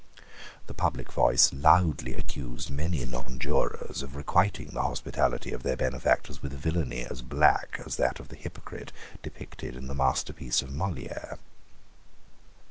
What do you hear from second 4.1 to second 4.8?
requiting